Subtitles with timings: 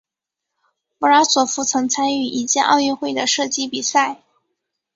[0.99, 4.23] 弗拉索夫曾参与一届奥运会的射击比赛。